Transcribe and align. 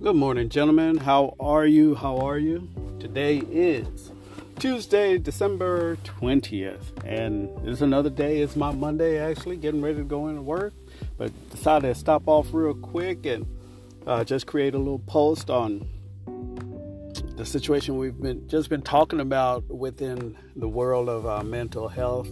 Good 0.00 0.14
morning, 0.14 0.48
gentlemen. 0.48 0.98
How 0.98 1.34
are 1.40 1.66
you? 1.66 1.96
How 1.96 2.18
are 2.18 2.38
you? 2.38 2.68
Today 3.00 3.38
is 3.38 4.12
Tuesday, 4.60 5.18
December 5.18 5.96
20th, 6.04 7.04
and 7.04 7.50
it's 7.66 7.80
another 7.80 8.08
day. 8.08 8.40
It's 8.40 8.54
my 8.54 8.70
Monday, 8.70 9.18
actually, 9.18 9.56
getting 9.56 9.82
ready 9.82 9.96
to 9.96 10.04
go 10.04 10.28
into 10.28 10.40
work, 10.40 10.72
but 11.16 11.32
decided 11.50 11.92
to 11.92 11.98
stop 11.98 12.28
off 12.28 12.46
real 12.52 12.74
quick 12.74 13.26
and 13.26 13.44
uh, 14.06 14.22
just 14.22 14.46
create 14.46 14.74
a 14.74 14.78
little 14.78 15.00
post 15.00 15.50
on 15.50 15.88
the 17.34 17.44
situation 17.44 17.96
we've 17.96 18.20
been 18.20 18.48
just 18.48 18.68
been 18.68 18.82
talking 18.82 19.18
about 19.18 19.64
within 19.66 20.36
the 20.54 20.68
world 20.68 21.08
of 21.08 21.26
uh, 21.26 21.42
mental 21.42 21.88
health, 21.88 22.28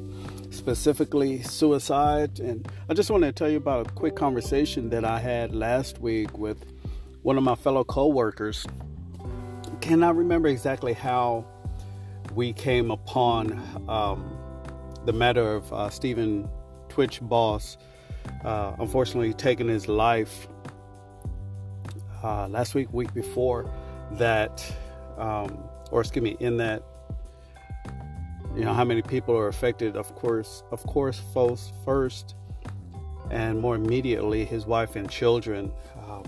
specifically 0.50 1.42
suicide. 1.42 2.38
And 2.38 2.68
I 2.88 2.94
just 2.94 3.10
want 3.10 3.24
to 3.24 3.32
tell 3.32 3.48
you 3.48 3.56
about 3.56 3.88
a 3.88 3.90
quick 3.90 4.14
conversation 4.14 4.88
that 4.90 5.04
I 5.04 5.18
had 5.18 5.52
last 5.52 5.98
week 5.98 6.38
with 6.38 6.64
one 7.26 7.36
of 7.36 7.42
my 7.42 7.56
fellow 7.56 7.82
co-workers 7.82 8.64
cannot 9.80 10.14
remember 10.14 10.46
exactly 10.46 10.92
how 10.92 11.44
we 12.36 12.52
came 12.52 12.92
upon 12.92 13.60
um, 13.88 14.38
the 15.06 15.12
matter 15.12 15.56
of 15.56 15.72
uh, 15.72 15.90
Stephen 15.90 16.48
Twitch 16.88 17.18
Boss 17.20 17.78
uh, 18.44 18.76
unfortunately 18.78 19.34
taking 19.34 19.66
his 19.66 19.88
life 19.88 20.46
uh, 22.22 22.46
last 22.46 22.76
week, 22.76 22.92
week 22.92 23.12
before 23.12 23.68
that, 24.12 24.64
um, 25.18 25.58
or 25.90 26.02
excuse 26.02 26.22
me, 26.22 26.36
in 26.38 26.56
that, 26.58 26.84
you 28.54 28.64
know, 28.64 28.72
how 28.72 28.84
many 28.84 29.02
people 29.02 29.36
are 29.36 29.48
affected? 29.48 29.96
Of 29.96 30.14
course, 30.14 30.62
of 30.70 30.80
course, 30.86 31.20
folks 31.34 31.72
first, 31.84 32.36
and 33.32 33.60
more 33.60 33.74
immediately, 33.74 34.44
his 34.44 34.64
wife 34.64 34.94
and 34.94 35.10
children. 35.10 35.72
Um, 36.08 36.22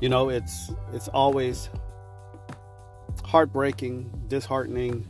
you 0.00 0.08
know, 0.08 0.30
it's 0.30 0.70
it's 0.92 1.08
always 1.08 1.68
heartbreaking, 3.24 4.10
disheartening, 4.28 5.06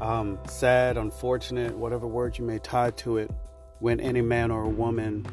um, 0.00 0.38
sad, 0.46 0.96
unfortunate, 0.96 1.76
whatever 1.76 2.06
word 2.06 2.38
you 2.38 2.44
may 2.44 2.58
tie 2.58 2.90
to 2.90 3.16
it, 3.16 3.30
when 3.80 3.98
any 3.98 4.20
man 4.20 4.50
or 4.50 4.66
woman 4.66 5.26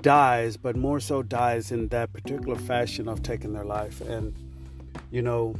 dies, 0.00 0.56
but 0.56 0.76
more 0.76 1.00
so 1.00 1.22
dies 1.22 1.70
in 1.72 1.88
that 1.88 2.12
particular 2.12 2.56
fashion 2.56 3.08
of 3.08 3.22
taking 3.22 3.52
their 3.52 3.64
life. 3.64 4.00
And 4.00 4.34
you 5.10 5.22
know, 5.22 5.56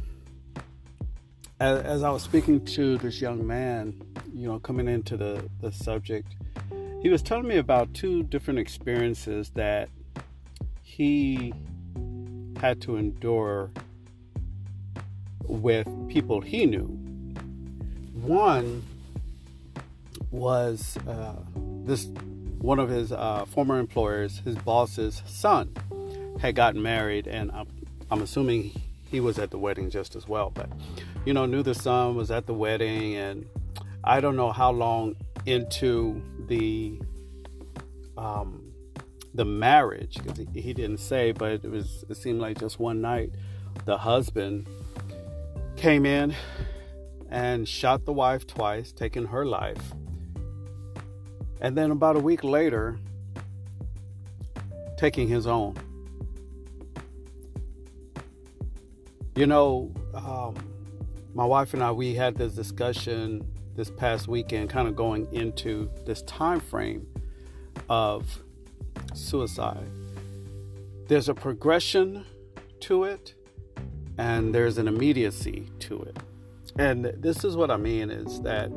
as, 1.59 1.79
as 1.81 2.03
I 2.03 2.09
was 2.09 2.23
speaking 2.23 2.63
to 2.65 2.97
this 2.97 3.21
young 3.21 3.45
man, 3.45 4.01
you 4.33 4.47
know, 4.47 4.59
coming 4.59 4.87
into 4.87 5.17
the 5.17 5.49
the 5.59 5.71
subject, 5.71 6.33
he 7.01 7.09
was 7.09 7.21
telling 7.21 7.47
me 7.47 7.57
about 7.57 7.93
two 7.93 8.23
different 8.23 8.59
experiences 8.59 9.49
that 9.51 9.89
he 10.81 11.53
had 12.59 12.81
to 12.81 12.97
endure 12.97 13.69
with 15.43 15.87
people 16.09 16.41
he 16.41 16.65
knew. 16.65 16.85
One 18.13 18.83
was 20.31 20.97
uh, 21.07 21.35
this 21.85 22.05
one 22.59 22.79
of 22.79 22.89
his 22.89 23.11
uh, 23.11 23.45
former 23.45 23.79
employers, 23.79 24.39
his 24.39 24.55
boss's 24.55 25.21
son, 25.25 25.73
had 26.41 26.55
gotten 26.55 26.81
married, 26.81 27.27
and 27.27 27.51
I'm, 27.51 27.67
I'm 28.09 28.21
assuming 28.21 28.71
he 29.09 29.19
was 29.19 29.39
at 29.39 29.51
the 29.51 29.57
wedding 29.57 29.89
just 29.89 30.15
as 30.15 30.27
well. 30.27 30.49
But 30.49 30.69
you 31.25 31.33
know, 31.33 31.45
knew 31.45 31.63
the 31.63 31.75
son 31.75 32.15
was 32.15 32.31
at 32.31 32.45
the 32.45 32.53
wedding, 32.53 33.15
and 33.15 33.45
I 34.03 34.19
don't 34.19 34.35
know 34.35 34.51
how 34.51 34.71
long 34.71 35.15
into 35.45 36.21
the 36.47 36.99
um, 38.17 38.66
the 39.37 39.45
marriage 39.45 40.15
because 40.15 40.37
he, 40.37 40.61
he 40.61 40.73
didn't 40.73 40.97
say, 40.97 41.31
but 41.31 41.51
it 41.63 41.71
was 41.71 42.03
it 42.09 42.17
seemed 42.17 42.41
like 42.41 42.59
just 42.59 42.79
one 42.79 42.99
night 42.99 43.31
the 43.85 43.97
husband 43.97 44.67
came 45.77 46.05
in 46.05 46.35
and 47.29 47.67
shot 47.67 48.03
the 48.05 48.11
wife 48.11 48.47
twice, 48.47 48.91
taking 48.91 49.27
her 49.27 49.45
life. 49.45 49.93
And 51.61 51.77
then 51.77 51.91
about 51.91 52.15
a 52.15 52.19
week 52.19 52.43
later, 52.43 52.97
taking 54.97 55.27
his 55.27 55.45
own. 55.45 55.75
You 59.35 59.45
know, 59.45 59.91
um, 60.15 60.55
my 61.35 61.45
wife 61.45 61.75
and 61.75 61.83
I, 61.83 61.91
we 61.91 62.15
had 62.15 62.35
this 62.35 62.53
discussion 62.53 63.45
this 63.75 63.91
past 63.91 64.27
weekend, 64.27 64.71
kind 64.71 64.87
of 64.87 64.95
going 64.95 65.31
into 65.31 65.91
this 66.05 66.23
time 66.23 66.59
frame 66.59 67.05
of 67.87 68.41
suicide. 69.17 69.87
There's 71.07 71.29
a 71.29 71.33
progression 71.33 72.25
to 72.81 73.05
it, 73.05 73.33
and 74.17 74.53
there's 74.53 74.77
an 74.77 74.87
immediacy 74.87 75.69
to 75.79 76.01
it. 76.03 76.17
And 76.77 77.05
this 77.05 77.43
is 77.43 77.55
what 77.55 77.71
I 77.71 77.77
mean 77.77 78.09
is 78.09 78.41
that, 78.41 78.69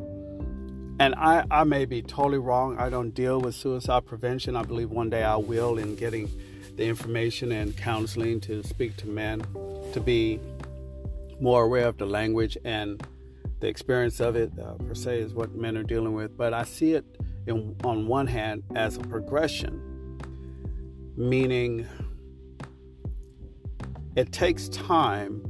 and 0.99 1.15
I, 1.15 1.45
I 1.51 1.63
may 1.63 1.85
be 1.85 2.01
totally 2.01 2.37
wrong. 2.37 2.77
I 2.77 2.89
don't 2.89 3.11
deal 3.11 3.39
with 3.39 3.55
suicide 3.55 4.05
prevention. 4.05 4.55
I 4.55 4.63
believe 4.63 4.89
one 4.89 5.09
day 5.09 5.23
I 5.23 5.35
will 5.35 5.77
in 5.77 5.95
getting 5.95 6.29
the 6.77 6.85
information 6.85 7.51
and 7.51 7.75
counseling 7.75 8.39
to 8.41 8.63
speak 8.63 8.97
to 8.97 9.07
men 9.07 9.41
to 9.93 9.99
be 9.99 10.39
more 11.39 11.63
aware 11.63 11.87
of 11.87 11.97
the 11.97 12.05
language 12.05 12.57
and 12.63 13.05
the 13.59 13.67
experience 13.67 14.19
of 14.19 14.35
it 14.35 14.51
uh, 14.59 14.73
per 14.73 14.95
se 14.95 15.19
is 15.19 15.33
what 15.33 15.53
men 15.53 15.77
are 15.77 15.83
dealing 15.83 16.13
with. 16.13 16.35
But 16.35 16.53
I 16.53 16.63
see 16.63 16.93
it 16.93 17.05
in, 17.45 17.75
on 17.83 18.07
one 18.07 18.27
hand 18.27 18.63
as 18.75 18.97
a 18.97 19.01
progression 19.01 19.90
meaning 21.15 21.87
it 24.15 24.31
takes 24.31 24.69
time 24.69 25.41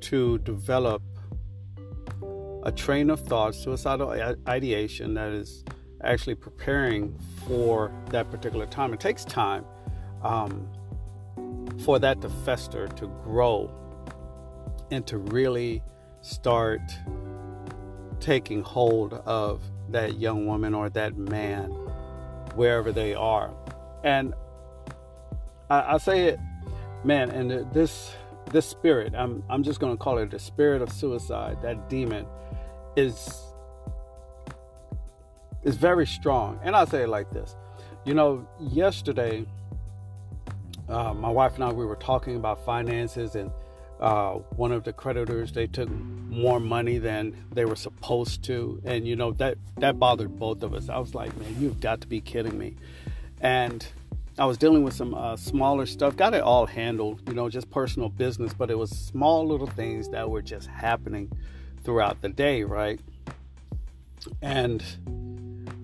to 0.00 0.38
develop 0.38 1.02
a 2.64 2.72
train 2.72 3.10
of 3.10 3.20
thought, 3.20 3.54
suicidal 3.54 4.10
ideation 4.48 5.14
that 5.14 5.32
is 5.32 5.64
actually 6.02 6.34
preparing 6.34 7.16
for 7.46 7.92
that 8.10 8.30
particular 8.30 8.66
time. 8.66 8.92
It 8.92 9.00
takes 9.00 9.24
time 9.24 9.64
um, 10.22 10.68
for 11.84 11.98
that 11.98 12.20
to 12.20 12.28
fester, 12.28 12.88
to 12.88 13.06
grow, 13.24 13.70
and 14.90 15.06
to 15.06 15.18
really 15.18 15.82
start 16.20 16.80
taking 18.20 18.62
hold 18.62 19.14
of 19.14 19.62
that 19.90 20.18
young 20.18 20.46
woman 20.46 20.74
or 20.74 20.90
that 20.90 21.16
man 21.16 21.70
wherever 22.54 22.92
they 22.92 23.14
are. 23.14 23.54
And 24.04 24.34
I, 25.70 25.94
I 25.94 25.98
say 25.98 26.26
it, 26.28 26.40
man, 27.04 27.30
and 27.30 27.72
this 27.72 28.12
this 28.50 28.66
spirit, 28.66 29.14
I'm 29.14 29.42
I'm 29.48 29.62
just 29.62 29.80
gonna 29.80 29.96
call 29.96 30.18
it 30.18 30.30
the 30.30 30.38
spirit 30.38 30.82
of 30.82 30.90
suicide, 30.90 31.58
that 31.62 31.88
demon, 31.88 32.26
is 32.96 33.42
is 35.64 35.76
very 35.76 36.06
strong. 36.06 36.58
And 36.62 36.74
I'll 36.74 36.86
say 36.86 37.02
it 37.02 37.08
like 37.08 37.30
this. 37.30 37.54
You 38.04 38.14
know, 38.14 38.48
yesterday, 38.58 39.44
uh, 40.88 41.12
my 41.12 41.30
wife 41.30 41.54
and 41.54 41.64
I 41.64 41.72
we 41.72 41.84
were 41.84 41.96
talking 41.96 42.36
about 42.36 42.64
finances 42.64 43.34
and 43.34 43.50
uh, 44.00 44.34
one 44.56 44.72
of 44.72 44.84
the 44.84 44.92
creditors 44.92 45.52
they 45.52 45.66
took 45.66 45.90
more 45.90 46.60
money 46.60 46.98
than 46.98 47.36
they 47.52 47.64
were 47.64 47.76
supposed 47.76 48.44
to 48.44 48.80
and 48.84 49.06
you 49.08 49.16
know 49.16 49.32
that 49.32 49.58
that 49.78 49.98
bothered 49.98 50.38
both 50.38 50.62
of 50.62 50.72
us 50.72 50.88
i 50.88 50.98
was 50.98 51.16
like 51.16 51.36
man 51.38 51.56
you've 51.58 51.80
got 51.80 52.00
to 52.00 52.06
be 52.06 52.20
kidding 52.20 52.56
me 52.56 52.76
and 53.40 53.88
I 54.38 54.44
was 54.44 54.56
dealing 54.56 54.84
with 54.84 54.94
some 54.94 55.14
uh, 55.14 55.36
smaller 55.36 55.84
stuff, 55.84 56.16
got 56.16 56.32
it 56.32 56.42
all 56.42 56.66
handled, 56.66 57.22
you 57.26 57.34
know, 57.34 57.48
just 57.48 57.68
personal 57.70 58.08
business, 58.08 58.54
but 58.54 58.70
it 58.70 58.78
was 58.78 58.90
small 58.90 59.44
little 59.44 59.66
things 59.66 60.08
that 60.10 60.30
were 60.30 60.42
just 60.42 60.68
happening 60.68 61.32
throughout 61.82 62.22
the 62.22 62.28
day, 62.28 62.62
right? 62.62 63.00
And, 64.40 64.84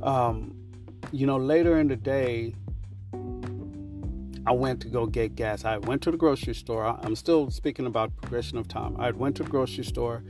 um, 0.03 0.55
you 1.11 1.27
know, 1.27 1.37
later 1.37 1.81
in 1.81 1.89
the 1.89 1.97
day, 1.97 2.55
I 4.47 4.53
went 4.53 4.81
to 4.83 4.89
go 4.89 5.07
get 5.07 5.35
gas. 5.35 5.65
I 5.65 5.79
went 5.79 6.03
to 6.03 6.13
the 6.13 6.17
grocery 6.17 6.55
store. 6.55 6.85
I'm 6.85 7.17
still 7.17 7.51
speaking 7.51 7.87
about 7.87 8.15
progression 8.17 8.59
of 8.59 8.69
time. 8.69 8.95
I 9.01 9.11
went 9.11 9.37
to 9.37 9.43
the 9.43 9.51
grocery 9.51 9.85
store, 9.85 10.23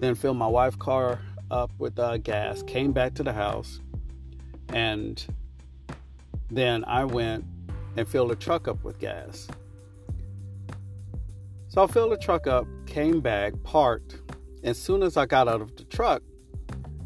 then 0.00 0.14
filled 0.14 0.36
my 0.36 0.48
wife's 0.48 0.76
car 0.76 1.20
up 1.50 1.70
with 1.78 1.98
uh, 1.98 2.18
gas, 2.18 2.62
came 2.62 2.92
back 2.92 3.14
to 3.14 3.22
the 3.22 3.32
house, 3.32 3.80
and 4.68 5.24
then 6.50 6.84
I 6.84 7.04
went 7.04 7.44
and 7.96 8.06
filled 8.06 8.30
the 8.30 8.36
truck 8.36 8.68
up 8.68 8.82
with 8.84 8.98
gas. 8.98 9.48
So 11.68 11.84
I 11.84 11.86
filled 11.86 12.12
the 12.12 12.16
truck 12.16 12.46
up, 12.46 12.66
came 12.86 13.20
back, 13.20 13.52
parked. 13.62 14.16
As 14.64 14.76
soon 14.76 15.02
as 15.02 15.16
I 15.16 15.26
got 15.26 15.48
out 15.48 15.60
of 15.60 15.76
the 15.76 15.84
truck, 15.84 16.22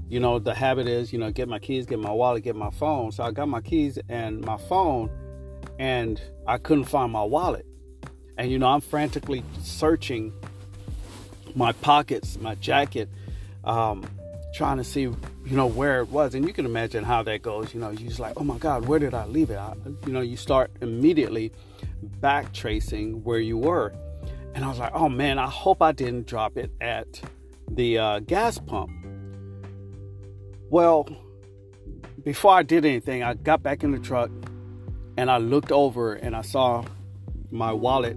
you 0.08 0.20
know, 0.20 0.38
the 0.38 0.54
habit 0.54 0.86
is, 0.86 1.12
you 1.12 1.18
know, 1.18 1.30
get 1.30 1.48
my 1.48 1.58
keys, 1.58 1.86
get 1.86 1.98
my 1.98 2.10
wallet, 2.10 2.44
get 2.44 2.56
my 2.56 2.70
phone. 2.70 3.12
So 3.12 3.24
I 3.24 3.30
got 3.30 3.48
my 3.48 3.60
keys 3.60 3.98
and 4.08 4.40
my 4.42 4.56
phone, 4.56 5.10
and 5.78 6.20
I 6.46 6.58
couldn't 6.58 6.84
find 6.84 7.12
my 7.12 7.24
wallet. 7.24 7.66
And, 8.36 8.50
you 8.50 8.58
know, 8.58 8.68
I'm 8.68 8.80
frantically 8.80 9.44
searching 9.62 10.32
my 11.54 11.72
pockets, 11.72 12.38
my 12.38 12.54
jacket, 12.56 13.08
um, 13.64 14.04
trying 14.54 14.78
to 14.78 14.84
see 14.84 15.08
you 15.44 15.56
know, 15.56 15.66
where 15.66 16.00
it 16.00 16.08
was. 16.08 16.34
And 16.34 16.46
you 16.46 16.52
can 16.52 16.64
imagine 16.64 17.04
how 17.04 17.22
that 17.24 17.42
goes. 17.42 17.74
You 17.74 17.80
know, 17.80 17.90
you're 17.90 18.08
just 18.08 18.20
like, 18.20 18.34
oh 18.36 18.44
my 18.44 18.58
God, 18.58 18.86
where 18.86 18.98
did 18.98 19.14
I 19.14 19.26
leave 19.26 19.50
it? 19.50 19.56
I, 19.56 19.74
you 20.06 20.12
know, 20.12 20.20
you 20.20 20.36
start 20.36 20.70
immediately 20.80 21.52
back 22.20 22.52
tracing 22.52 23.22
where 23.24 23.38
you 23.38 23.58
were. 23.58 23.92
And 24.54 24.64
I 24.64 24.68
was 24.68 24.78
like, 24.78 24.92
oh 24.94 25.08
man, 25.08 25.38
I 25.38 25.48
hope 25.48 25.82
I 25.82 25.92
didn't 25.92 26.26
drop 26.26 26.56
it 26.56 26.70
at 26.80 27.20
the 27.70 27.98
uh, 27.98 28.18
gas 28.20 28.58
pump. 28.58 28.90
Well, 30.70 31.08
before 32.22 32.52
I 32.52 32.62
did 32.62 32.84
anything, 32.84 33.22
I 33.22 33.34
got 33.34 33.62
back 33.62 33.84
in 33.84 33.90
the 33.90 33.98
truck 33.98 34.30
and 35.16 35.30
I 35.30 35.38
looked 35.38 35.72
over 35.72 36.14
and 36.14 36.34
I 36.34 36.42
saw 36.42 36.84
my 37.50 37.72
wallet 37.72 38.16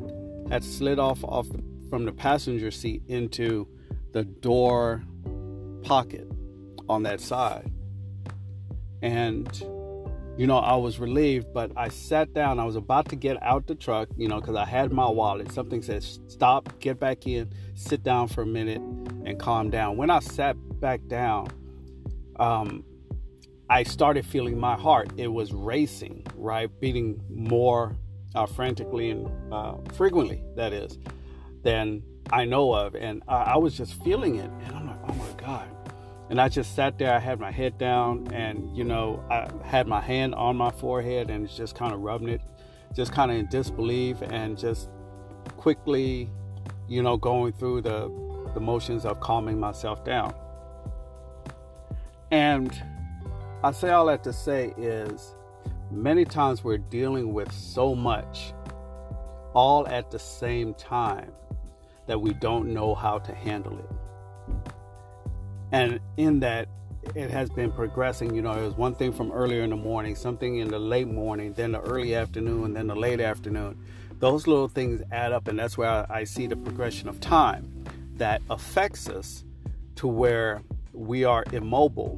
had 0.50 0.64
slid 0.64 0.98
off 0.98 1.24
off 1.24 1.48
from 1.90 2.06
the 2.06 2.12
passenger 2.12 2.72
seat 2.72 3.02
into 3.08 3.68
the 4.14 4.24
door 4.24 5.04
pocket 5.84 6.28
on 6.90 7.04
that 7.04 7.20
side. 7.20 7.72
And 9.02 9.48
you 10.38 10.46
know, 10.46 10.60
I 10.60 10.76
was 10.76 11.00
relieved, 11.00 11.52
but 11.52 11.72
I 11.76 11.90
sat 11.90 12.32
down. 12.34 12.60
I 12.60 12.64
was 12.64 12.76
about 12.76 13.10
to 13.10 13.16
get 13.16 13.42
out 13.42 13.66
the 13.66 13.74
truck, 13.74 14.08
you 14.16 14.28
know, 14.28 14.40
because 14.40 14.56
I 14.56 14.66
had 14.66 14.92
my 14.92 15.10
wallet. 15.10 15.52
Something 15.52 15.82
said, 15.82 16.04
stop, 16.04 16.80
get 16.80 17.00
back 17.00 17.26
in, 17.26 17.52
sit 17.74 18.04
down 18.04 18.28
for 18.28 18.44
a 18.44 18.46
minute, 18.46 18.80
and 19.26 19.40
calm 19.40 19.72
down. 19.72 19.98
When 19.98 20.12
I 20.12 20.20
sat 20.20 20.56
back 20.80 21.02
down, 21.08 21.48
um, 22.40 22.84
I 23.68 23.82
started 23.82 24.28
feeling 24.28 24.60
my 24.60 24.76
heart. 24.76 25.10
It 25.18 25.28
was 25.28 25.54
racing, 25.54 26.28
right? 26.36 26.70
Beating 26.80 27.20
more 27.30 27.98
uh, 28.36 28.46
frantically 28.46 29.10
and 29.10 29.28
uh, 29.52 29.78
frequently, 29.94 30.44
that 30.56 30.72
is, 30.72 31.00
than 31.64 32.04
I 32.32 32.46
know 32.46 32.74
of. 32.74 32.96
And 32.96 33.24
I, 33.28 33.38
I 33.38 33.58
was 33.58 33.76
just 33.76 34.02
feeling 34.04 34.36
it. 34.36 34.52
And 34.66 34.76
I'm 34.76 34.86
like, 34.86 35.00
oh 35.10 35.14
my 35.14 35.44
God. 35.44 35.77
And 36.30 36.42
I 36.42 36.50
just 36.50 36.76
sat 36.76 36.98
there, 36.98 37.14
I 37.14 37.20
had 37.20 37.40
my 37.40 37.52
head 37.52 37.78
down, 37.78 38.28
and 38.34 38.76
you 38.76 38.84
know, 38.84 39.24
I 39.30 39.50
had 39.66 39.88
my 39.88 40.02
hand 40.02 40.36
on 40.36 40.58
my 40.58 40.72
forehead 40.72 41.30
and 41.30 41.50
just 41.50 41.76
kind 41.76 41.94
of 41.94 42.02
rubbing 42.02 42.28
it, 42.28 42.42
just 42.94 43.14
kind 43.14 43.32
of 43.32 43.38
in 43.38 43.48
disbelief, 43.48 44.22
and 44.22 44.58
just 44.58 44.90
quickly, 45.56 46.30
you 46.88 47.02
know, 47.02 47.16
going 47.16 47.54
through 47.54 47.82
the, 47.82 48.12
the 48.54 48.60
motions 48.60 49.06
of 49.06 49.22
calming 49.22 49.58
myself 49.60 50.04
down. 50.04 50.34
And 52.32 52.78
I 53.64 53.72
say 53.72 53.90
all 53.90 54.08
that 54.08 54.24
to 54.26 54.34
say 54.34 54.74
is 54.78 55.34
many 55.90 56.26
times 56.26 56.64
we're 56.64 56.78
dealing 56.78 57.34
with 57.34 57.52
so 57.52 57.96
much 57.96 58.54
all 59.54 59.88
at 59.88 60.12
the 60.12 60.20
same 60.20 60.74
time 60.74 61.32
that 62.06 62.20
we 62.20 62.34
don't 62.34 62.74
know 62.74 62.94
how 62.94 63.18
to 63.20 63.34
handle 63.34 63.80
it. 63.80 63.97
And 65.78 66.00
in 66.18 66.40
that, 66.40 66.70
it 67.14 67.30
has 67.30 67.52
been 67.52 67.72
progressing. 67.72 68.34
You 68.34 68.42
know, 68.42 68.52
it 68.54 68.64
was 68.64 68.76
one 68.76 68.96
thing 68.96 69.14
from 69.14 69.32
earlier 69.32 69.62
in 69.62 69.70
the 69.70 69.76
morning, 69.76 70.16
something 70.16 70.58
in 70.58 70.70
the 70.70 70.80
late 70.80 71.08
morning, 71.08 71.54
then 71.54 71.74
the 71.74 71.82
early 71.82 72.16
afternoon, 72.16 72.74
then 72.74 72.88
the 72.88 72.96
late 72.96 73.22
afternoon. 73.22 73.78
Those 74.18 74.48
little 74.48 74.68
things 74.68 75.04
add 75.12 75.34
up, 75.34 75.48
and 75.48 75.60
that's 75.60 75.78
where 75.78 76.12
I 76.12 76.24
see 76.24 76.48
the 76.48 76.56
progression 76.56 77.08
of 77.08 77.20
time 77.20 77.86
that 78.16 78.42
affects 78.50 79.08
us 79.08 79.46
to 79.98 80.08
where 80.08 80.64
we 80.94 81.24
are 81.24 81.44
immobile, 81.52 82.18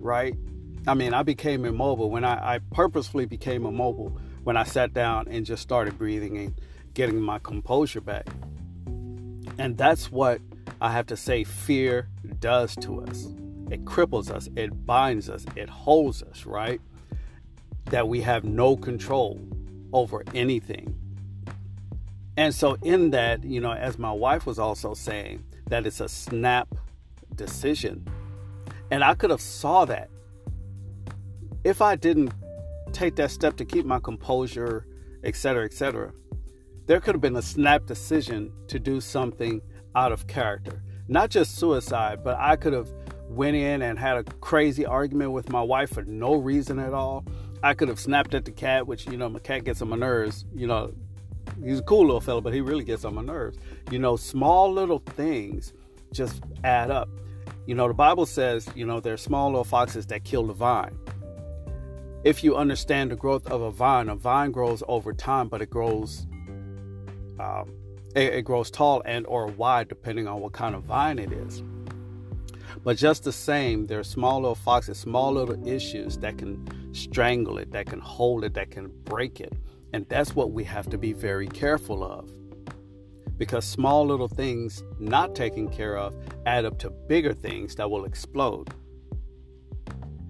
right? 0.00 0.34
I 0.88 0.94
mean, 0.94 1.14
I 1.14 1.22
became 1.22 1.64
immobile 1.64 2.10
when 2.10 2.24
I, 2.24 2.54
I 2.54 2.58
purposefully 2.72 3.26
became 3.26 3.64
immobile 3.64 4.18
when 4.42 4.56
I 4.56 4.64
sat 4.64 4.92
down 4.92 5.28
and 5.28 5.46
just 5.46 5.62
started 5.62 5.96
breathing 5.96 6.36
and 6.36 6.60
getting 6.94 7.20
my 7.20 7.38
composure 7.38 8.00
back. 8.00 8.26
And 9.56 9.78
that's 9.78 10.10
what 10.10 10.40
I 10.80 10.92
have 10.92 11.06
to 11.06 11.16
say 11.16 11.44
fear 11.44 12.08
does 12.38 12.76
to 12.76 13.02
us. 13.02 13.26
It 13.70 13.84
cripples 13.84 14.30
us, 14.30 14.48
it 14.56 14.86
binds 14.86 15.28
us, 15.28 15.44
it 15.56 15.68
holds 15.68 16.22
us, 16.22 16.46
right? 16.46 16.80
That 17.86 18.08
we 18.08 18.20
have 18.22 18.44
no 18.44 18.76
control 18.76 19.40
over 19.92 20.24
anything. 20.34 20.94
And 22.36 22.54
so, 22.54 22.76
in 22.82 23.10
that, 23.10 23.42
you 23.42 23.60
know, 23.60 23.72
as 23.72 23.98
my 23.98 24.12
wife 24.12 24.46
was 24.46 24.58
also 24.58 24.94
saying, 24.94 25.44
that 25.66 25.86
it's 25.86 26.00
a 26.00 26.08
snap 26.08 26.74
decision. 27.34 28.06
And 28.90 29.04
I 29.04 29.14
could 29.14 29.30
have 29.30 29.40
saw 29.40 29.84
that 29.86 30.08
if 31.64 31.82
I 31.82 31.96
didn't 31.96 32.32
take 32.92 33.16
that 33.16 33.30
step 33.30 33.56
to 33.56 33.64
keep 33.64 33.84
my 33.84 33.98
composure, 33.98 34.86
etc., 35.24 35.64
etc., 35.64 36.12
there 36.86 37.00
could 37.00 37.14
have 37.14 37.20
been 37.20 37.36
a 37.36 37.42
snap 37.42 37.84
decision 37.84 38.50
to 38.68 38.78
do 38.78 39.00
something 39.00 39.60
out 39.94 40.12
of 40.12 40.26
character. 40.26 40.82
Not 41.08 41.30
just 41.30 41.56
suicide, 41.56 42.22
but 42.22 42.36
I 42.38 42.56
could 42.56 42.72
have 42.72 42.92
went 43.28 43.56
in 43.56 43.82
and 43.82 43.98
had 43.98 44.18
a 44.18 44.24
crazy 44.24 44.84
argument 44.84 45.32
with 45.32 45.50
my 45.50 45.62
wife 45.62 45.90
for 45.90 46.04
no 46.04 46.34
reason 46.34 46.78
at 46.78 46.92
all. 46.92 47.24
I 47.62 47.74
could 47.74 47.88
have 47.88 47.98
snapped 47.98 48.34
at 48.34 48.44
the 48.44 48.52
cat, 48.52 48.86
which 48.86 49.06
you 49.06 49.16
know 49.16 49.28
my 49.28 49.40
cat 49.40 49.64
gets 49.64 49.82
on 49.82 49.88
my 49.88 49.96
nerves. 49.96 50.44
You 50.54 50.66
know, 50.66 50.92
he's 51.62 51.80
a 51.80 51.82
cool 51.82 52.06
little 52.06 52.20
fella, 52.20 52.40
but 52.40 52.54
he 52.54 52.60
really 52.60 52.84
gets 52.84 53.04
on 53.04 53.14
my 53.14 53.22
nerves. 53.22 53.58
You 53.90 53.98
know, 53.98 54.16
small 54.16 54.72
little 54.72 54.98
things 54.98 55.72
just 56.12 56.42
add 56.62 56.90
up. 56.90 57.08
You 57.66 57.74
know, 57.74 57.88
the 57.88 57.94
Bible 57.94 58.26
says, 58.26 58.68
you 58.74 58.86
know, 58.86 59.00
there's 59.00 59.20
small 59.20 59.48
little 59.48 59.64
foxes 59.64 60.06
that 60.06 60.24
kill 60.24 60.46
the 60.46 60.52
vine 60.54 60.96
if 62.24 62.42
you 62.42 62.56
understand 62.56 63.10
the 63.10 63.16
growth 63.16 63.46
of 63.46 63.62
a 63.62 63.70
vine, 63.70 64.08
a 64.08 64.14
vine 64.14 64.50
grows 64.50 64.82
over 64.88 65.12
time, 65.12 65.48
but 65.48 65.62
it 65.62 65.70
grows 65.70 66.26
um, 67.38 67.72
it, 68.14 68.34
it 68.34 68.42
grows 68.42 68.70
tall 68.70 69.02
and 69.04 69.26
or 69.26 69.46
wide 69.46 69.88
depending 69.88 70.26
on 70.26 70.40
what 70.40 70.52
kind 70.52 70.74
of 70.74 70.84
vine 70.84 71.18
it 71.18 71.32
is. 71.32 71.62
But 72.84 72.96
just 72.96 73.24
the 73.24 73.32
same, 73.32 73.86
there 73.86 73.98
are 73.98 74.04
small 74.04 74.40
little 74.40 74.54
foxes, 74.54 74.98
small 74.98 75.32
little 75.32 75.66
issues 75.66 76.18
that 76.18 76.38
can 76.38 76.66
strangle 76.94 77.58
it, 77.58 77.72
that 77.72 77.86
can 77.86 78.00
hold 78.00 78.44
it, 78.44 78.54
that 78.54 78.70
can 78.70 78.88
break 79.04 79.40
it. 79.40 79.52
And 79.92 80.08
that's 80.08 80.34
what 80.34 80.52
we 80.52 80.64
have 80.64 80.88
to 80.90 80.98
be 80.98 81.12
very 81.12 81.48
careful 81.48 82.04
of. 82.04 82.30
Because 83.36 83.64
small 83.64 84.06
little 84.06 84.28
things 84.28 84.82
not 84.98 85.34
taken 85.34 85.68
care 85.68 85.96
of 85.96 86.16
add 86.46 86.64
up 86.64 86.78
to 86.80 86.90
bigger 86.90 87.32
things 87.32 87.74
that 87.76 87.90
will 87.90 88.04
explode. 88.04 88.70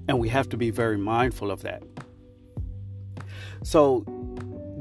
And 0.08 0.18
we 0.18 0.28
have 0.28 0.48
to 0.50 0.56
be 0.56 0.70
very 0.70 0.98
mindful 0.98 1.50
of 1.50 1.62
that. 1.62 1.82
So 3.62 4.04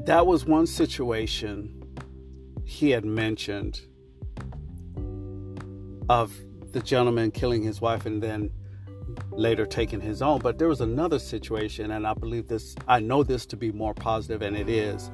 that 0.04 0.26
was 0.26 0.46
one 0.46 0.66
situation 0.66 1.77
he 2.68 2.90
had 2.90 3.02
mentioned 3.02 3.80
of 6.10 6.34
the 6.72 6.80
gentleman 6.80 7.30
killing 7.30 7.62
his 7.62 7.80
wife 7.80 8.04
and 8.04 8.22
then 8.22 8.50
later 9.30 9.64
taking 9.64 10.02
his 10.02 10.20
own. 10.20 10.38
But 10.40 10.58
there 10.58 10.68
was 10.68 10.82
another 10.82 11.18
situation, 11.18 11.92
and 11.92 12.06
I 12.06 12.12
believe 12.12 12.46
this, 12.46 12.76
I 12.86 13.00
know 13.00 13.22
this 13.22 13.46
to 13.46 13.56
be 13.56 13.72
more 13.72 13.94
positive, 13.94 14.42
and 14.42 14.54
it 14.54 14.68
is, 14.68 15.10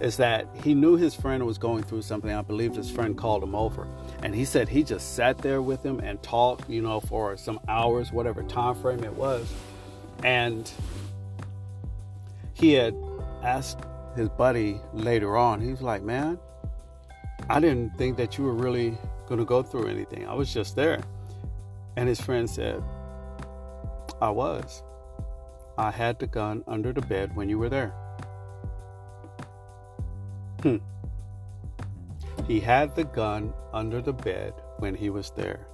is 0.00 0.16
that 0.16 0.48
he 0.64 0.74
knew 0.74 0.96
his 0.96 1.14
friend 1.14 1.46
was 1.46 1.58
going 1.58 1.84
through 1.84 2.02
something. 2.02 2.32
I 2.32 2.42
believe 2.42 2.74
his 2.74 2.90
friend 2.90 3.16
called 3.16 3.44
him 3.44 3.54
over. 3.54 3.86
And 4.24 4.34
he 4.34 4.44
said 4.44 4.68
he 4.68 4.82
just 4.82 5.14
sat 5.14 5.38
there 5.38 5.62
with 5.62 5.84
him 5.84 6.00
and 6.00 6.20
talked, 6.24 6.68
you 6.68 6.82
know, 6.82 6.98
for 6.98 7.36
some 7.36 7.60
hours, 7.68 8.10
whatever 8.10 8.42
time 8.42 8.74
frame 8.74 9.04
it 9.04 9.14
was. 9.14 9.48
And 10.24 10.68
he 12.52 12.72
had 12.72 12.96
asked 13.44 13.78
his 14.16 14.28
buddy 14.28 14.80
later 14.92 15.36
on, 15.36 15.60
he 15.60 15.70
was 15.70 15.82
like, 15.82 16.02
Man, 16.02 16.36
I 17.50 17.58
didn't 17.58 17.98
think 17.98 18.16
that 18.18 18.38
you 18.38 18.44
were 18.44 18.54
really 18.54 18.96
going 19.26 19.40
to 19.40 19.44
go 19.44 19.60
through 19.60 19.88
anything. 19.88 20.24
I 20.24 20.34
was 20.34 20.54
just 20.54 20.76
there. 20.76 21.00
And 21.96 22.08
his 22.08 22.20
friend 22.20 22.48
said, 22.48 22.80
I 24.22 24.30
was. 24.30 24.84
I 25.76 25.90
had 25.90 26.20
the 26.20 26.28
gun 26.28 26.62
under 26.68 26.92
the 26.92 27.00
bed 27.00 27.34
when 27.34 27.48
you 27.48 27.58
were 27.58 27.68
there. 27.68 27.92
Hmm. 30.62 30.76
He 32.46 32.60
had 32.60 32.94
the 32.94 33.02
gun 33.02 33.52
under 33.72 34.00
the 34.00 34.12
bed 34.12 34.54
when 34.78 34.94
he 34.94 35.10
was 35.10 35.32
there. 35.32 35.66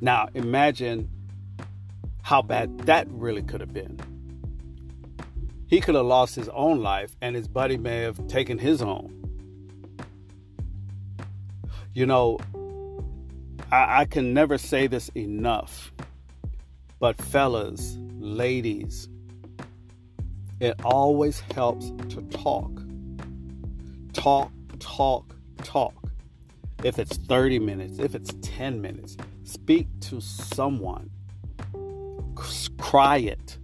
Now 0.00 0.26
imagine 0.34 1.08
how 2.22 2.42
bad 2.42 2.76
that 2.86 3.06
really 3.08 3.42
could 3.42 3.60
have 3.60 3.72
been. 3.72 4.00
He 5.70 5.80
could 5.80 5.94
have 5.94 6.04
lost 6.04 6.34
his 6.34 6.48
own 6.48 6.82
life, 6.82 7.14
and 7.20 7.36
his 7.36 7.46
buddy 7.46 7.76
may 7.76 7.98
have 7.98 8.26
taken 8.26 8.58
his 8.58 8.82
own. 8.82 9.14
You 11.94 12.06
know, 12.06 12.38
I, 13.70 14.00
I 14.00 14.04
can 14.06 14.34
never 14.34 14.58
say 14.58 14.88
this 14.88 15.10
enough, 15.10 15.92
but 16.98 17.16
fellas, 17.16 17.96
ladies, 18.18 19.08
it 20.58 20.74
always 20.84 21.38
helps 21.54 21.90
to 22.08 22.20
talk. 22.32 22.82
Talk, 24.12 24.50
talk, 24.80 25.36
talk. 25.58 25.94
If 26.82 26.98
it's 26.98 27.16
30 27.16 27.60
minutes, 27.60 28.00
if 28.00 28.16
it's 28.16 28.34
10 28.42 28.82
minutes, 28.82 29.16
speak 29.44 29.86
to 30.00 30.20
someone. 30.20 31.10
Cry 32.76 33.18
it. 33.18 33.59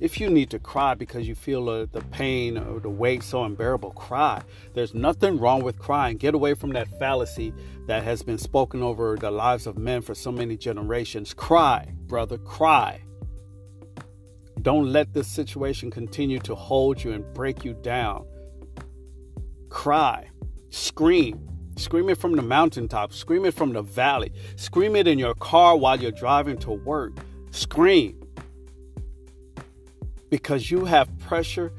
If 0.00 0.20
you 0.20 0.30
need 0.30 0.50
to 0.50 0.60
cry 0.60 0.94
because 0.94 1.26
you 1.26 1.34
feel 1.34 1.68
uh, 1.68 1.86
the 1.90 2.02
pain 2.12 2.56
or 2.56 2.78
the 2.78 2.88
weight 2.88 3.24
so 3.24 3.42
unbearable, 3.42 3.90
cry. 3.92 4.42
There's 4.72 4.94
nothing 4.94 5.38
wrong 5.38 5.64
with 5.64 5.78
crying. 5.78 6.18
Get 6.18 6.34
away 6.34 6.54
from 6.54 6.70
that 6.74 6.88
fallacy 7.00 7.52
that 7.88 8.04
has 8.04 8.22
been 8.22 8.38
spoken 8.38 8.80
over 8.80 9.16
the 9.16 9.32
lives 9.32 9.66
of 9.66 9.76
men 9.76 10.02
for 10.02 10.14
so 10.14 10.30
many 10.30 10.56
generations. 10.56 11.34
Cry, 11.34 11.92
brother, 12.06 12.38
cry. 12.38 13.02
Don't 14.62 14.92
let 14.92 15.14
this 15.14 15.26
situation 15.26 15.90
continue 15.90 16.38
to 16.40 16.54
hold 16.54 17.02
you 17.02 17.10
and 17.12 17.24
break 17.34 17.64
you 17.64 17.74
down. 17.74 18.24
Cry, 19.68 20.28
scream, 20.70 21.48
scream 21.76 22.08
it 22.08 22.18
from 22.18 22.36
the 22.36 22.42
mountaintop, 22.42 23.12
scream 23.12 23.44
it 23.44 23.54
from 23.54 23.72
the 23.72 23.82
valley, 23.82 24.32
scream 24.54 24.94
it 24.94 25.08
in 25.08 25.18
your 25.18 25.34
car 25.34 25.76
while 25.76 26.00
you're 26.00 26.12
driving 26.12 26.58
to 26.58 26.70
work. 26.70 27.18
Scream 27.50 28.27
because 30.30 30.70
you 30.70 30.84
have 30.84 31.08
pressure 31.18 31.72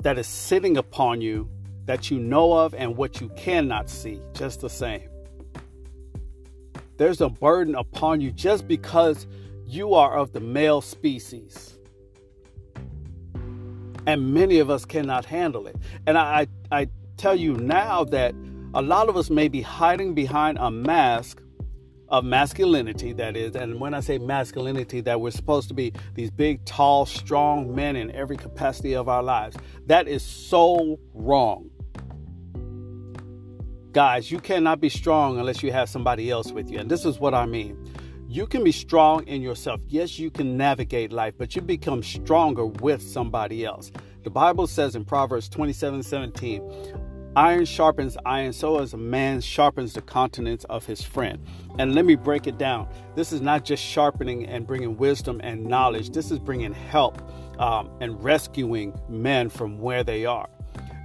that 0.00 0.18
is 0.18 0.26
sitting 0.26 0.76
upon 0.76 1.20
you 1.20 1.48
that 1.86 2.10
you 2.10 2.18
know 2.18 2.52
of 2.52 2.74
and 2.74 2.96
what 2.96 3.20
you 3.20 3.28
cannot 3.36 3.88
see, 3.88 4.20
just 4.34 4.60
the 4.60 4.70
same. 4.70 5.08
There's 6.96 7.20
a 7.20 7.28
burden 7.28 7.74
upon 7.74 8.20
you 8.20 8.32
just 8.32 8.66
because 8.66 9.26
you 9.66 9.94
are 9.94 10.16
of 10.16 10.32
the 10.32 10.40
male 10.40 10.80
species. 10.80 11.78
And 14.06 14.32
many 14.32 14.58
of 14.58 14.70
us 14.70 14.84
cannot 14.84 15.24
handle 15.24 15.66
it. 15.66 15.76
And 16.06 16.16
I, 16.16 16.46
I 16.70 16.88
tell 17.16 17.34
you 17.34 17.54
now 17.54 18.04
that 18.04 18.34
a 18.74 18.82
lot 18.82 19.08
of 19.08 19.16
us 19.16 19.30
may 19.30 19.48
be 19.48 19.62
hiding 19.62 20.14
behind 20.14 20.58
a 20.58 20.70
mask 20.70 21.42
of 22.08 22.24
masculinity, 22.24 23.12
that 23.14 23.36
is. 23.36 23.54
And 23.56 23.80
when 23.80 23.94
I 23.94 24.00
say 24.00 24.18
masculinity, 24.18 25.00
that 25.02 25.20
we're 25.20 25.30
supposed 25.30 25.68
to 25.68 25.74
be 25.74 25.92
these 26.14 26.30
big, 26.30 26.64
tall, 26.64 27.06
strong 27.06 27.74
men 27.74 27.96
in 27.96 28.10
every 28.12 28.36
capacity 28.36 28.94
of 28.94 29.08
our 29.08 29.22
lives. 29.22 29.56
That 29.86 30.08
is 30.08 30.22
so 30.22 30.98
wrong. 31.14 31.70
Guys, 33.92 34.30
you 34.30 34.38
cannot 34.40 34.80
be 34.80 34.90
strong 34.90 35.38
unless 35.38 35.62
you 35.62 35.72
have 35.72 35.88
somebody 35.88 36.30
else 36.30 36.52
with 36.52 36.70
you. 36.70 36.78
And 36.78 36.90
this 36.90 37.04
is 37.04 37.18
what 37.18 37.34
I 37.34 37.46
mean. 37.46 37.82
You 38.28 38.46
can 38.46 38.62
be 38.62 38.72
strong 38.72 39.26
in 39.26 39.40
yourself. 39.40 39.80
Yes, 39.86 40.18
you 40.18 40.30
can 40.30 40.56
navigate 40.56 41.12
life, 41.12 41.34
but 41.38 41.56
you 41.56 41.62
become 41.62 42.02
stronger 42.02 42.66
with 42.66 43.00
somebody 43.00 43.64
else. 43.64 43.90
The 44.24 44.30
Bible 44.30 44.66
says 44.66 44.96
in 44.96 45.04
Proverbs 45.04 45.48
27 45.48 46.02
17, 46.02 47.15
Iron 47.36 47.66
sharpens 47.66 48.16
iron, 48.24 48.50
so 48.54 48.78
as 48.78 48.94
a 48.94 48.96
man 48.96 49.42
sharpens 49.42 49.92
the 49.92 50.00
countenance 50.00 50.64
of 50.64 50.86
his 50.86 51.02
friend. 51.02 51.38
And 51.78 51.94
let 51.94 52.06
me 52.06 52.14
break 52.14 52.46
it 52.46 52.56
down. 52.56 52.88
This 53.14 53.30
is 53.30 53.42
not 53.42 53.62
just 53.62 53.84
sharpening 53.84 54.46
and 54.46 54.66
bringing 54.66 54.96
wisdom 54.96 55.42
and 55.44 55.66
knowledge, 55.66 56.12
this 56.12 56.30
is 56.30 56.38
bringing 56.38 56.72
help 56.72 57.20
um, 57.60 57.90
and 58.00 58.24
rescuing 58.24 58.98
men 59.10 59.50
from 59.50 59.78
where 59.78 60.02
they 60.02 60.24
are. 60.24 60.48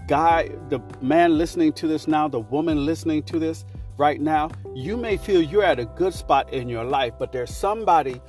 Guy, 0.08 0.50
the 0.70 0.80
man 1.02 1.38
listening 1.38 1.74
to 1.74 1.86
this 1.86 2.08
now, 2.08 2.30
the 2.30 2.40
woman 2.40 2.86
listening 2.86 3.24
to 3.24 3.38
this 3.38 3.66
right 3.98 4.22
now, 4.22 4.52
you 4.74 4.96
may 4.96 5.18
feel 5.18 5.42
you're 5.42 5.66
at 5.66 5.80
a 5.80 5.86
good 5.86 6.14
spot 6.14 6.54
in 6.54 6.70
your 6.70 6.86
life, 6.86 7.14
but 7.20 7.34
there's 7.34 7.54
somebody 7.54 8.22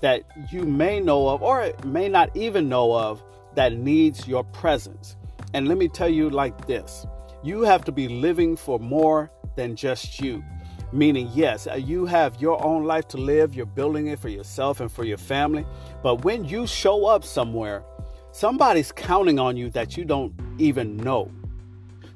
that 0.00 0.22
you 0.50 0.62
may 0.62 0.98
know 0.98 1.28
of 1.28 1.42
or 1.42 1.74
may 1.84 2.08
not 2.08 2.34
even 2.34 2.70
know 2.70 2.94
of 2.94 3.22
that 3.54 3.74
needs 3.74 4.26
your 4.26 4.44
presence. 4.44 5.16
And 5.52 5.68
let 5.68 5.76
me 5.76 5.88
tell 5.88 6.08
you 6.08 6.30
like 6.30 6.66
this 6.66 7.04
you 7.42 7.62
have 7.62 7.84
to 7.84 7.92
be 7.92 8.08
living 8.08 8.56
for 8.56 8.78
more 8.78 9.30
than 9.56 9.76
just 9.76 10.20
you. 10.20 10.44
Meaning, 10.92 11.30
yes, 11.32 11.66
uh, 11.66 11.74
you 11.74 12.04
have 12.06 12.40
your 12.40 12.62
own 12.64 12.84
life 12.84 13.06
to 13.08 13.16
live, 13.16 13.54
you're 13.54 13.66
building 13.66 14.08
it 14.08 14.18
for 14.18 14.28
yourself 14.28 14.80
and 14.80 14.90
for 14.90 15.04
your 15.04 15.18
family. 15.18 15.64
But 16.02 16.24
when 16.24 16.44
you 16.44 16.66
show 16.66 17.06
up 17.06 17.24
somewhere, 17.24 17.84
somebody's 18.32 18.90
counting 18.90 19.38
on 19.38 19.56
you 19.56 19.70
that 19.70 19.96
you 19.96 20.04
don't 20.04 20.34
even 20.58 20.96
know. 20.96 21.30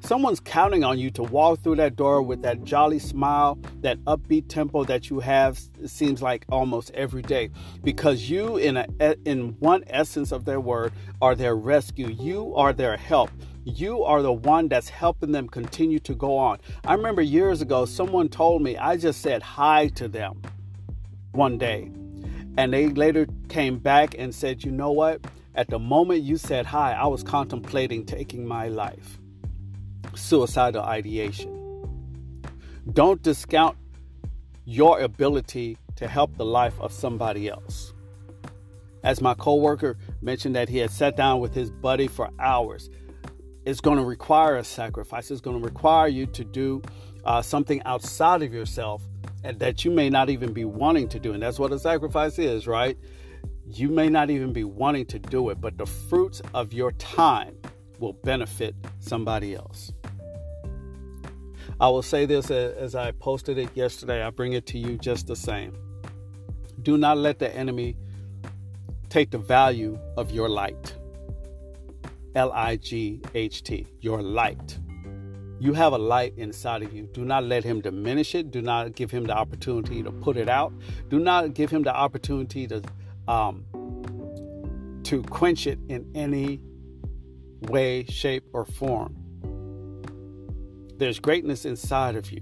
Someone's 0.01 0.39
counting 0.39 0.83
on 0.83 0.99
you 0.99 1.09
to 1.11 1.23
walk 1.23 1.63
through 1.63 1.77
that 1.77 1.95
door 1.95 2.21
with 2.21 2.43
that 2.43 2.63
jolly 2.63 2.99
smile, 2.99 3.57
that 3.81 3.97
upbeat 4.03 4.47
tempo 4.47 4.83
that 4.83 5.09
you 5.09 5.19
have 5.19 5.59
it 5.81 5.89
seems 5.89 6.21
like 6.21 6.45
almost 6.49 6.91
every 6.91 7.23
day 7.23 7.49
because 7.83 8.29
you 8.29 8.57
in 8.57 8.77
a 8.77 8.85
in 9.25 9.55
one 9.59 9.83
essence 9.87 10.31
of 10.31 10.45
their 10.45 10.59
word 10.59 10.93
are 11.23 11.33
their 11.33 11.55
rescue. 11.55 12.09
You 12.09 12.53
are 12.55 12.71
their 12.71 12.97
help 12.97 13.31
you 13.65 14.03
are 14.03 14.21
the 14.21 14.31
one 14.31 14.67
that's 14.67 14.87
helping 14.89 15.31
them 15.31 15.47
continue 15.49 15.99
to 15.99 16.13
go 16.13 16.37
on. 16.37 16.59
I 16.85 16.93
remember 16.93 17.23
years 17.23 17.61
ago, 17.61 17.85
someone 17.85 18.29
told 18.29 18.61
me 18.61 18.77
I 18.77 18.95
just 18.95 19.21
said 19.21 19.41
hi 19.41 19.87
to 19.95 20.07
them 20.07 20.41
one 21.31 21.57
day. 21.57 21.91
And 22.57 22.71
they 22.71 22.87
later 22.87 23.27
came 23.49 23.79
back 23.79 24.15
and 24.17 24.33
said, 24.33 24.63
you 24.63 24.71
know 24.71 24.91
what? 24.91 25.25
At 25.55 25.69
the 25.69 25.79
moment 25.79 26.21
you 26.21 26.37
said 26.37 26.67
hi, 26.67 26.93
I 26.93 27.07
was 27.07 27.23
contemplating 27.23 28.05
taking 28.05 28.47
my 28.47 28.67
life. 28.67 29.17
Suicidal 30.13 30.83
ideation. 30.83 31.51
Don't 32.93 33.21
discount 33.23 33.77
your 34.63 34.99
ability 34.99 35.77
to 35.95 36.07
help 36.07 36.37
the 36.37 36.45
life 36.45 36.79
of 36.79 36.93
somebody 36.93 37.49
else. 37.49 37.93
As 39.03 39.21
my 39.21 39.33
coworker 39.33 39.97
mentioned 40.21 40.55
that 40.55 40.69
he 40.69 40.77
had 40.77 40.91
sat 40.91 41.15
down 41.17 41.39
with 41.39 41.53
his 41.53 41.71
buddy 41.71 42.07
for 42.07 42.29
hours 42.39 42.89
it's 43.65 43.81
going 43.81 43.97
to 43.97 44.05
require 44.05 44.57
a 44.57 44.63
sacrifice. 44.63 45.31
It's 45.31 45.41
going 45.41 45.59
to 45.59 45.65
require 45.65 46.07
you 46.07 46.27
to 46.27 46.43
do 46.43 46.81
uh, 47.25 47.41
something 47.41 47.81
outside 47.83 48.43
of 48.43 48.53
yourself 48.53 49.01
and 49.43 49.59
that 49.59 49.83
you 49.83 49.91
may 49.91 50.09
not 50.09 50.29
even 50.29 50.53
be 50.53 50.65
wanting 50.65 51.09
to 51.09 51.19
do. 51.19 51.33
And 51.33 51.41
that's 51.41 51.59
what 51.59 51.71
a 51.71 51.79
sacrifice 51.79 52.39
is, 52.39 52.67
right? 52.67 52.97
You 53.67 53.89
may 53.89 54.09
not 54.09 54.29
even 54.29 54.53
be 54.53 54.63
wanting 54.63 55.07
to 55.07 55.19
do 55.19 55.49
it, 55.49 55.59
but 55.59 55.77
the 55.77 55.85
fruits 55.85 56.41
of 56.53 56.73
your 56.73 56.91
time 56.93 57.57
will 57.99 58.13
benefit 58.13 58.75
somebody 58.99 59.55
else. 59.55 59.91
I 61.79 61.89
will 61.89 62.03
say 62.03 62.25
this 62.25 62.51
as 62.51 62.95
I 62.95 63.11
posted 63.11 63.57
it 63.57 63.69
yesterday. 63.75 64.23
I 64.23 64.29
bring 64.29 64.53
it 64.53 64.65
to 64.67 64.77
you 64.77 64.97
just 64.97 65.27
the 65.27 65.35
same. 65.35 65.73
Do 66.83 66.97
not 66.97 67.17
let 67.17 67.39
the 67.39 67.53
enemy 67.55 67.97
take 69.09 69.31
the 69.31 69.39
value 69.39 69.99
of 70.17 70.31
your 70.31 70.47
light. 70.47 70.95
L 72.35 72.51
I 72.51 72.75
G 72.75 73.21
H 73.33 73.63
T, 73.63 73.87
your 74.01 74.21
light. 74.21 74.79
You 75.59 75.73
have 75.73 75.93
a 75.93 75.97
light 75.97 76.33
inside 76.37 76.83
of 76.83 76.93
you. 76.93 77.07
Do 77.13 77.23
not 77.23 77.45
let 77.45 77.63
him 77.63 77.79
diminish 77.79 78.35
it. 78.35 78.51
Do 78.51 78.61
not 78.61 78.93
give 78.93 79.09
him 79.09 79.23
the 79.23 79.33
opportunity 79.33 80.03
to 80.03 80.11
put 80.11 80.35
it 80.35 80.49
out. 80.49 80.73
Do 81.09 81.17
not 81.17 81.53
give 81.53 81.71
him 81.71 81.83
the 81.83 81.95
opportunity 81.95 82.67
to 82.67 82.83
um, 83.27 83.63
to 85.03 85.23
quench 85.23 85.65
it 85.65 85.79
in 85.87 86.11
any 86.13 86.59
way, 87.61 88.03
shape, 88.05 88.43
or 88.53 88.65
form. 88.65 89.15
There's 90.97 91.19
greatness 91.19 91.65
inside 91.65 92.15
of 92.15 92.31
you. 92.31 92.41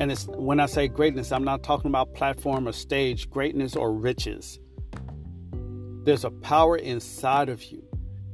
And 0.00 0.10
it's 0.10 0.26
when 0.26 0.60
I 0.60 0.66
say 0.66 0.88
greatness, 0.88 1.30
I'm 1.30 1.44
not 1.44 1.62
talking 1.62 1.88
about 1.88 2.14
platform 2.14 2.66
or 2.66 2.72
stage, 2.72 3.30
greatness 3.30 3.76
or 3.76 3.92
riches. 3.92 4.58
There's 6.04 6.24
a 6.24 6.30
power 6.30 6.76
inside 6.76 7.48
of 7.48 7.62
you 7.64 7.83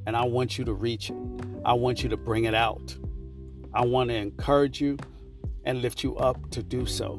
and 0.06 0.16
I 0.16 0.24
want 0.24 0.58
you 0.58 0.64
to 0.64 0.72
reach 0.72 1.10
it. 1.10 1.16
I 1.64 1.74
want 1.74 2.02
you 2.02 2.08
to 2.08 2.16
bring 2.16 2.44
it 2.44 2.54
out. 2.54 2.96
I 3.72 3.84
want 3.84 4.10
to 4.10 4.16
encourage 4.16 4.80
you 4.80 4.98
and 5.64 5.82
lift 5.82 6.02
you 6.02 6.16
up 6.16 6.50
to 6.50 6.62
do 6.62 6.86
so 6.86 7.16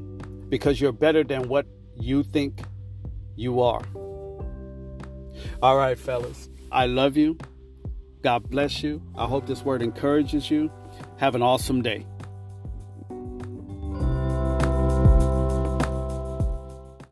because 0.50 0.81
you're 0.81 0.91
better 0.91 1.23
than 1.23 1.47
what 1.47 1.65
you 1.95 2.23
think 2.23 2.61
you 3.35 3.61
are. 3.61 3.83
All 5.61 5.77
right, 5.77 5.97
fellas, 5.97 6.50
I 6.71 6.88
love 6.88 7.17
you. 7.17 7.38
God 8.21 8.50
bless 8.50 8.83
you. 8.83 9.01
I 9.17 9.25
hope 9.25 9.47
this 9.47 9.63
word 9.63 9.81
encourages 9.81 10.51
you. 10.51 10.71
Have 11.17 11.35
an 11.35 11.41
awesome 11.41 11.81
day. 11.81 12.05